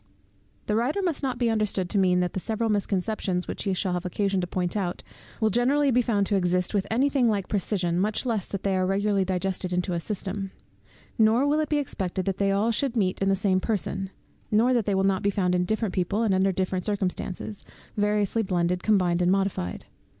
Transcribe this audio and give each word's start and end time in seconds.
The 0.65 0.75
writer 0.75 0.99
must 1.03 1.21
not 1.21 1.37
be 1.37 1.51
understood 1.51 1.87
to 1.91 1.99
mean 1.99 2.21
that 2.21 2.33
the 2.33 2.39
several 2.39 2.71
misconceptions, 2.71 3.47
which 3.47 3.65
he 3.65 3.73
shall 3.75 3.93
have 3.93 4.03
occasion 4.03 4.41
to 4.41 4.47
point 4.47 4.75
out, 4.75 5.03
will 5.39 5.51
be 5.51 5.53
generally 5.53 6.01
found 6.01 6.25
to 6.25 6.35
exist 6.35 6.73
with 6.73 6.87
any 6.89 7.07
thing 7.07 7.27
like 7.27 7.47
precision, 7.47 7.99
much 7.99 8.25
less 8.25 8.47
that 8.47 8.63
they 8.63 8.75
are 8.75 8.87
regularly 8.87 9.23
digested 9.23 9.71
into 9.71 9.93
a 9.93 9.99
system; 9.99 10.49
nor 11.19 11.45
will 11.45 11.59
it 11.59 11.69
be 11.69 11.77
expected 11.77 12.25
they 12.25 12.51
all 12.51 12.71
should 12.71 12.97
meet 12.97 13.21
in 13.21 13.29
the 13.29 13.35
same 13.35 13.59
person, 13.59 14.09
nor 14.49 14.73
that 14.73 14.85
they 14.85 14.95
will 14.95 15.03
not 15.03 15.21
be 15.21 15.29
found 15.29 15.53
in 15.53 15.65
different 15.65 15.93
people, 15.93 16.23
and 16.23 16.33
under 16.33 16.51
different 16.51 16.83
circumstances, 16.83 17.63
variously 17.95 18.41
blended, 18.41 18.81
combined, 18.81 19.21
and 19.21 19.31
modified. 19.31 19.85